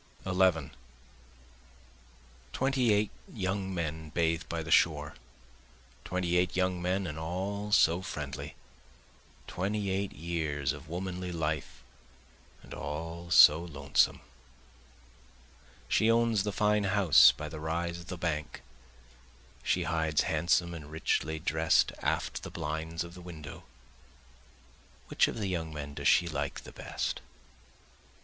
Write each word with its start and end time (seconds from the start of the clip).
11 0.25 0.71
Twenty 2.53 2.91
eight 2.91 3.11
young 3.31 3.71
men 3.71 4.09
bathe 4.09 4.41
by 4.49 4.63
the 4.63 4.71
shore, 4.71 5.13
Twenty 6.05 6.37
eight 6.37 6.55
young 6.55 6.81
men 6.81 7.05
and 7.05 7.19
all 7.19 7.71
so 7.71 8.01
friendly; 8.01 8.55
Twenty 9.45 9.91
eight 9.91 10.11
years 10.11 10.73
of 10.73 10.89
womanly 10.89 11.31
life 11.31 11.83
and 12.63 12.73
all 12.73 13.29
so 13.29 13.59
lonesome. 13.63 14.21
She 15.87 16.09
owns 16.09 16.41
the 16.41 16.51
fine 16.51 16.85
house 16.85 17.31
by 17.31 17.47
the 17.47 17.59
rise 17.59 17.99
of 17.99 18.07
the 18.07 18.17
bank, 18.17 18.63
She 19.61 19.83
hides 19.83 20.21
handsome 20.21 20.73
and 20.73 20.89
richly 20.91 21.37
drest 21.37 21.91
aft 21.99 22.41
the 22.41 22.49
blinds 22.49 23.03
of 23.03 23.13
the 23.13 23.21
window. 23.21 23.65
Which 25.09 25.27
of 25.27 25.37
the 25.37 25.45
young 25.47 25.71
men 25.71 25.93
does 25.93 26.07
she 26.07 26.27
like 26.27 26.61
the 26.61 26.71
best? 26.73 27.21